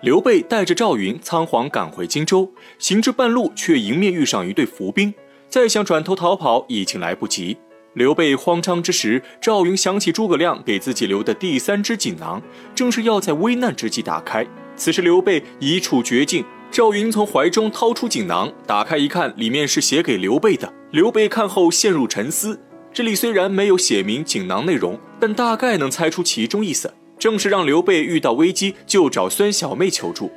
[0.00, 2.48] 刘备带着赵云仓皇赶回荆州，
[2.78, 5.12] 行至半路，却迎面遇上一队伏兵，
[5.48, 7.56] 再想转头逃跑已经来不及。
[7.94, 12.40] 刘备慌张之时，赵云想起诸葛亮给自己留的第三只锦囊，
[12.76, 14.46] 正是要在危难之际打开。
[14.76, 20.72] 此时刘备已处绝境，赵云从怀中掏出锦囊，打开一看，里面是写给刘备的。
[20.92, 22.60] 刘备看后陷入沉思，
[22.92, 26.94] 这里虽然没有写明锦囊内容，但大概能猜出其中意思。
[27.18, 30.30] 正是让刘备遇到危机就找孙小妹求助。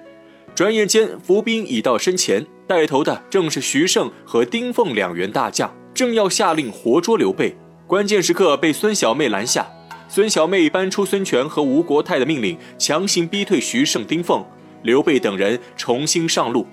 [0.54, 7.55] 转眼间，伏兵已到身前，带头的正是徐盛和丁奉两员大将，正要下令活捉刘备。
[7.88, 9.65] 关键时刻被孙小妹拦下，
[10.10, 14.46] 孙小妹搬出孙权和吴国泰的命令，强行逼退徐盛、丁奉。
[14.83, 16.66] 刘备等人重新上路。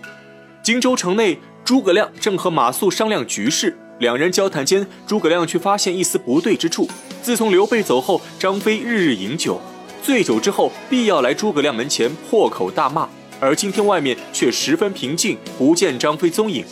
[0.63, 6.89] 荆州城内，诸葛亮正和马谡商量局势，两人交谈间，诸葛亮却发现一丝不对之处。
[7.23, 9.61] 自从刘备走后，张飞日日饮酒。
[10.03, 13.09] 醉酒之后，必要来诸葛亮门前破口大骂，
[13.41, 16.65] 而今天外面却十分平静，不见张飞踪影。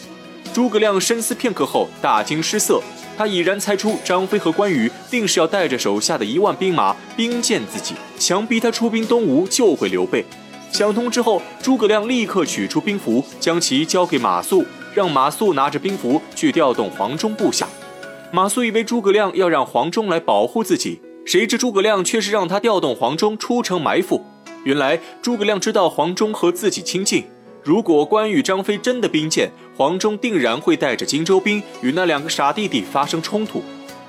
[0.54, 2.82] 诸葛亮深思片刻后，大惊失色。
[3.18, 10.22] 他已然猜出张飞和关羽定是要带着手下的一万兵马兵谏自己，强逼他出兵东吴救回刘备。
[10.70, 17.66] 想通之后，诸葛亮立刻取出兵符，将其交给马谡，让马谡拿着兵符去调动黄忠部下。
[18.30, 21.00] 马谡以为诸葛亮要让黄忠来保护自己。
[21.26, 24.24] 谁知诸葛亮却是让他调动黄忠出城埋伏。
[24.62, 27.24] 原来诸葛亮知道黄忠和自己亲近，
[27.64, 33.60] 如果关羽、张飞真的兵谏，黄忠定然会带着荆州兵与那两个傻弟弟发生冲突。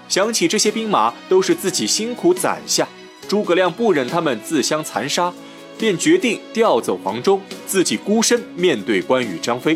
[0.08, 2.88] 想起这些兵马都是自己辛苦攒下，
[3.28, 5.34] 诸葛亮不忍他们自相残杀，
[5.76, 9.76] 便决定调走黄忠，自己孤身面对关羽、张飞。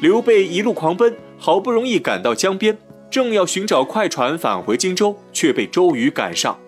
[0.00, 2.78] 刘备一路狂奔，好不容易赶到江边。
[3.10, 6.58] 正要寻找快船返回荆州，却被周瑜赶上。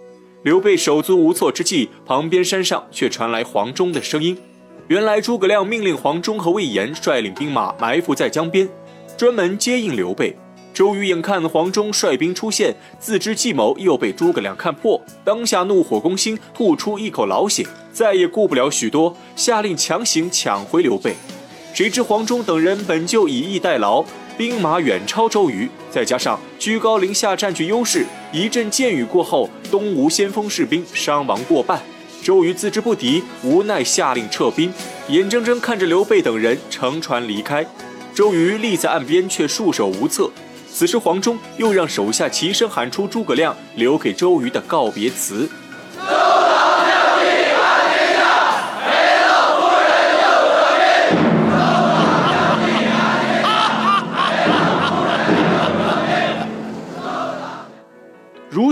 [0.43, 4.39] 刘备手足无措之际，旁边山上却传来黄忠的声音。
[4.87, 8.69] 原来诸葛亮命令黄忠和魏延率领兵马埋伏在江边，
[9.17, 10.35] 专门接应刘备。
[10.73, 21.17] 周瑜眼看黄忠率兵出现，自知计谋又被诸葛亮看破，当下怒火攻心，吐出一口老血，再也顾不了许多，下令强行抢回刘备。
[21.75, 24.05] 谁知黄忠等人本就以逸待劳。
[24.39, 31.83] 兵马远超周瑜，再加上居高临下占据优势，一阵箭雨过后，东吴先锋士兵伤亡过半。
[32.23, 34.73] 周瑜自知不敌，无奈下令撤兵，
[35.09, 37.67] 眼睁睁看着刘备等人乘船离开。
[38.15, 40.31] 周瑜立在岸边，却束手无策。
[40.73, 45.51] 此时黄忠又让手下齐声喊出诸葛亮留给周瑜的告别词。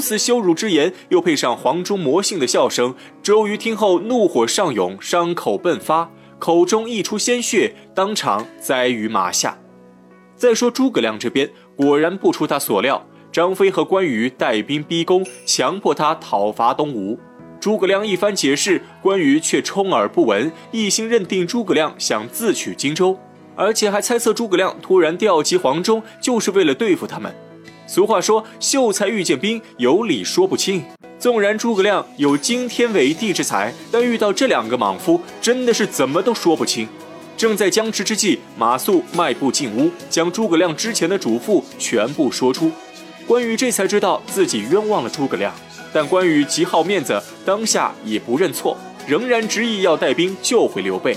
[0.06, 2.94] 此羞辱之言，又配上黄忠魔性的笑声，
[3.25, 6.09] 周瑜听后怒火上涌，伤口迸发，
[6.39, 9.59] 口中溢出鲜血，当场栽于马下。
[10.37, 17.19] 再说诸葛亮这边，果然不出他所料，张飞和关羽带兵逼宫，强迫他讨伐东吴。
[17.59, 23.19] 诸葛亮一番解释，关羽却充耳不闻，一心认定诸葛亮想自取荆州，
[23.56, 27.34] 而且还猜测诸葛亮突然调集黄忠，就是为了对付他们。
[27.87, 30.85] 俗话说：“秀才遇见兵，有理说不清。”
[31.19, 36.87] 纵然诸葛亮有惊天伟地之才，但遇到这两个莽夫，真的是怎么都说不清。
[37.37, 42.71] 正在僵持之际，马谡迈步进屋，将诸葛亮之前的嘱咐全部说出。
[43.27, 45.55] 关羽这才知道自己冤枉了诸葛亮，
[45.93, 48.77] 但关羽极好面子，当下也不认错，
[49.07, 51.17] 仍然执意要带兵救回刘备。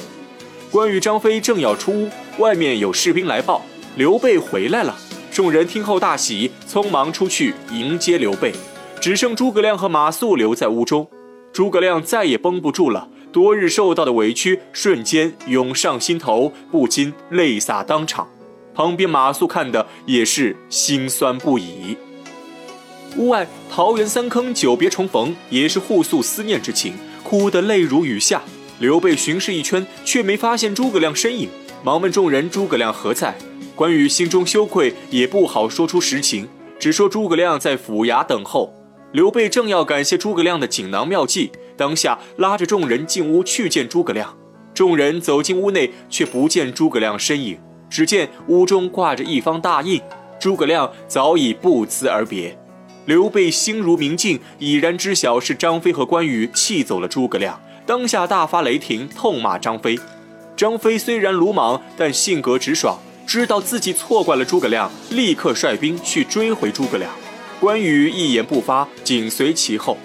[0.72, 3.62] 关羽、张飞正要出屋，外面有士兵来报，
[3.96, 4.98] 刘备回来了。
[5.40, 8.52] 众人听后大喜，匆忙出去迎接刘备，
[9.00, 11.08] 只剩诸葛亮和马谡留在屋中。
[11.54, 18.28] 诸葛亮再也绷不住了，多日受到的委屈瞬间涌上心头，不禁泪洒当场。
[18.76, 21.96] 旁边马谡看的也是心酸不已。
[23.16, 28.42] 屋外桃园三坑久别重逢，也是互诉思念之情，哭得泪如雨下。
[28.80, 31.48] 刘备巡视一圈，却没发现诸葛亮身影，
[31.82, 33.38] 忙问众人：“诸葛亮何在？”
[33.80, 36.46] 关羽心中羞愧，也不好说出实情，
[36.78, 38.74] 只说诸葛亮在府衙等候。
[39.14, 44.38] 刘备正要感谢诸葛亮的锦囊妙计，当下拉着众人进屋去见诸葛亮。
[44.74, 47.58] 众人走进屋内，却不见诸葛亮身影，
[47.90, 50.02] 只见屋中挂着一方大印，
[50.42, 52.60] 诸葛亮早已不辞而别。
[53.06, 59.98] 刘备心如明镜，已然知晓是张飞和关羽气走了诸葛亮，当下大发雷霆，痛骂张飞。
[60.58, 63.00] 张飞虽然鲁莽，但性格直爽。
[63.30, 67.12] 知道自己错怪了诸葛亮，立刻率兵去追回诸葛亮。
[67.60, 69.96] 关羽一言不发，紧随其后。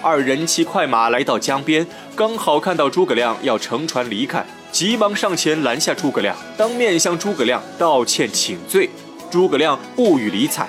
[0.00, 1.86] 二人骑快马来到江边，
[2.16, 4.42] 刚好看到诸葛亮要乘船离开，
[4.72, 8.88] 急忙上前拦下诸葛亮，当面向诸葛亮道歉请罪。
[9.30, 10.66] 诸葛亮不予理睬。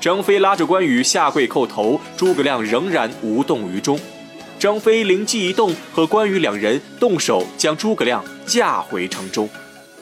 [0.00, 3.98] 张飞拉着关羽下跪叩头，诸葛亮仍然无动于衷。
[4.60, 9.48] 张飞灵机一动，和关羽两人动手将诸葛亮架回城中。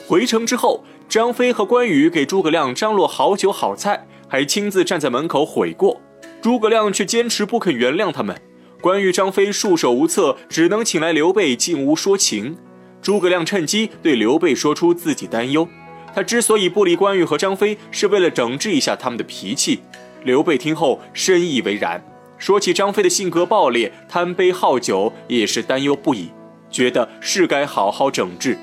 [0.08, 6.00] 回城之后，张飞和关羽给诸葛亮张罗好酒好菜，还亲自站在门口悔过。
[6.40, 8.40] 诸葛亮却坚持不肯原谅他们。
[8.80, 12.56] 关羽、张飞束手无策，只能请来刘备进屋说情。
[13.02, 15.66] 诸葛亮趁机对刘备说出自己担忧。
[16.14, 19.80] 他之所以不理关羽和张飞，是为了整治一下他们的脾气。
[20.22, 22.00] 刘备听后深以为然，
[22.38, 26.30] 说起张飞的性格暴烈、贪杯好酒，也是担忧不已，
[26.70, 28.56] 觉得是该好好整治。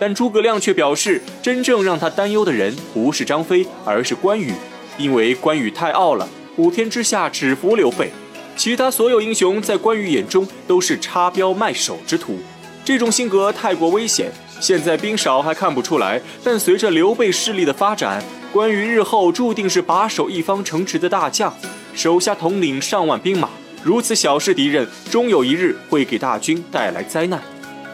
[0.00, 4.54] 但诸葛亮却表示，真正让他担忧的人不是张飞，而是关羽，
[4.96, 6.26] 因为关羽太傲了，
[6.56, 8.10] 普天之下只服刘备，
[8.56, 12.38] 其他所有英雄在关羽眼中都是插标卖首之徒。
[12.82, 14.32] 这种性格太过危险。
[14.58, 21.54] 现在兵少还看不出来，但随着刘备势力的发展，关羽日后注定是把守一方城池的大将，
[21.94, 23.48] 手下统领上万兵马。
[23.82, 27.40] 如此小视敌人，终有一日会给大军带来灾难。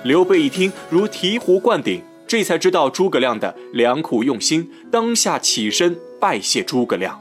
[0.06, 7.20] 刘备一听，如醍醐灌顶，这才知道诸葛亮的良苦用心，当下起身拜谢诸葛亮。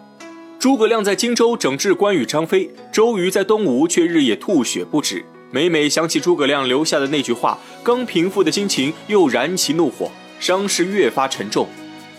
[0.59, 5.25] 诸葛亮在荆州整治关羽、张飞，周瑜在东吴却日夜吐血不止。
[5.49, 11.67] 每每想起诸葛亮留下的那句话，刚平复的心情又燃起怒火，伤势越发沉重。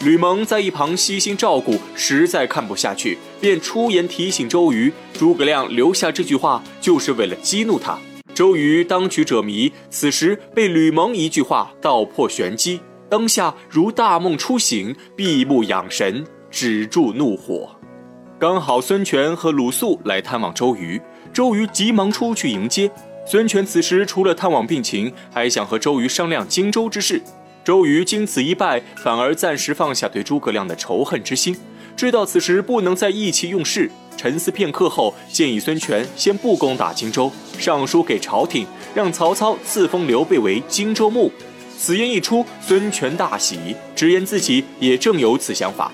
[0.01, 7.97] 吕蒙在一旁悉心照顾，实在看不下去，便出言提醒周瑜：诸葛亮留下这句话，就是为了激怒他。
[8.37, 12.79] 周瑜当局者迷，此时被吕蒙一句话道破玄机，
[13.09, 17.75] 当下如大梦初醒，闭目养神，止住怒火。
[18.39, 21.01] 刚好孙权和鲁肃来探望周瑜，
[21.33, 22.91] 周瑜急忙出去迎接。
[23.27, 27.23] 孙权此时除了探望病情，还想和周瑜商量荆州之事。
[27.65, 31.57] 周瑜经此一败，反而暂时放下对诸葛亮的仇恨之心。
[31.97, 41.31] 知道此时不能再意气用事，沉思片刻后，建议孙权先不攻打荆州，上书给朝廷，让曹操赐封刘备为荆州牧。
[41.79, 45.93] 此言一出，孙权大喜，直言自己也正有此想法。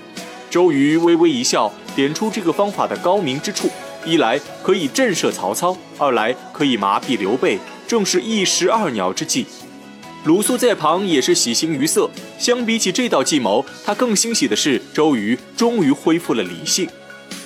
[0.49, 3.69] 周瑜微微一笑，点出这个方法的高明之处。
[4.05, 9.47] 一来可以震慑曹操，二来可以麻痹刘备，正是一石二鸟之计。
[10.25, 12.09] 鲁肃在旁也是喜形于色。
[12.39, 16.89] 相比起这道计谋，他更欣喜的是周瑜终于恢复了理性。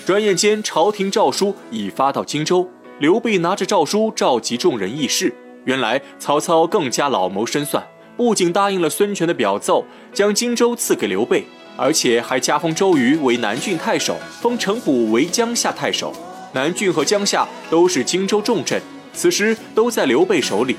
[0.07, 2.71] 转眼间，朝廷诏书已发到荆州，
[3.01, 5.35] 刘备拿着诏书召集众人议事。
[5.65, 7.85] 原来曹操更加老谋深算，
[8.17, 11.45] 不仅答应了孙权的表奏，将荆州赐给刘备，
[11.77, 16.13] 而且还加封周瑜为南郡太守，封程普为江夏太守。
[16.53, 18.81] 南郡和江夏都是荆州重镇，
[19.13, 20.77] 此时都在刘备手里。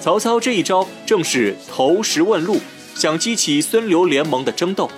[0.00, 2.58] 曹操这一招正是投石问路，
[2.96, 4.90] 想激起孙刘联盟的争斗。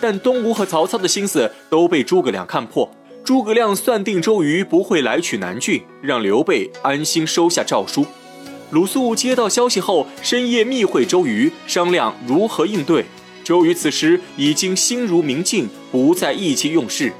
[0.00, 2.88] 但东吴和曹操的心思都被诸葛亮看破。
[3.24, 8.04] 诸葛亮算定周瑜不会来取南郡，让刘备安心收下诏书。
[8.70, 13.02] 鲁肃接到消息后，深夜密会周瑜，商量如何应对。
[13.42, 17.10] 周瑜此时已经心如明镜，不再意气用事。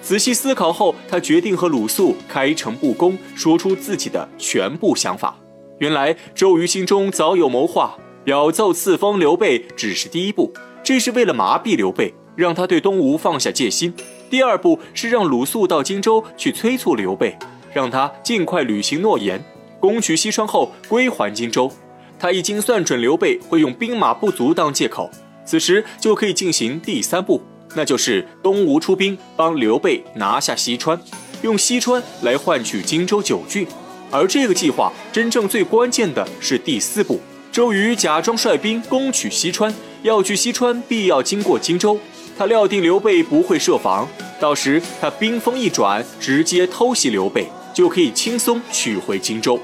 [0.00, 5.38] 仔细思考后，他决定和鲁肃开诚布公，说出自己的全部想法。
[5.78, 13.94] 原来周瑜心中早有谋划，表奏赐封刘备只是第一步，这是为了麻痹刘备，让他对东吴放下戒心。
[14.32, 17.36] 第二步是让鲁肃到荆州去催促刘备，
[17.70, 19.44] 让他尽快履行诺言，
[19.78, 21.70] 攻取西川后归还荆州。
[22.18, 25.10] 他已经算准刘备会用兵马不足当借口，
[25.44, 27.42] 此时就可以进行第三步。
[27.74, 30.98] 那就是东吴出兵帮刘备拿下西川，
[31.42, 33.66] 用西川来换取荆州九郡。
[34.10, 37.20] 而这个计划真正最关键的是第四步，
[37.52, 42.00] 周瑜假装率兵攻取西川，要去西川必要经过荆州。
[42.42, 44.04] 他料定刘备不会设防，
[44.40, 49.60] 到时他兵锋一转，直接偷袭刘备，就可以轻松取回荆州。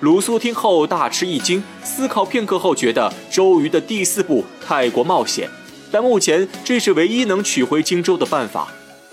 [0.00, 5.48] 鲁肃听后大吃一惊，思考片刻后觉得周瑜的第四步太过冒险。
[5.90, 8.68] 但目前这是唯一能取回荆州的办法，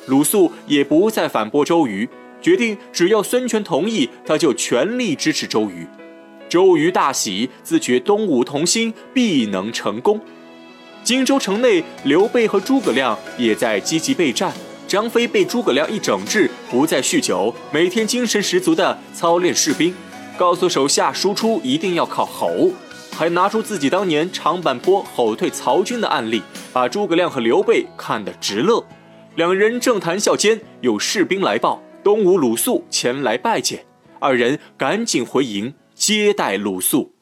[0.08, 2.10] 鲁肃也不再反驳周瑜，
[2.42, 5.88] 决定只要孙权同意，他就全力支持周瑜。
[6.50, 10.20] 周瑜大喜，自觉东吴同心，必能成功。
[11.04, 14.54] 荆州城内，刘备和诸葛亮也在积极备战。
[14.88, 19.94] 张飞被诸葛亮一整治，不再酗酒，每天精神十足地操练士兵，
[20.38, 22.72] 告诉手下输出一定要靠吼，
[23.12, 26.42] 还拿出自己当年长坂坡吼退曹军的案例。
[26.74, 28.84] 把诸葛亮和刘备看得直乐，
[29.36, 33.86] 两人正谈笑间，有士兵来报，东吴鲁肃前来拜见。
[34.20, 37.14] 二人赶紧回营，接待鲁肃。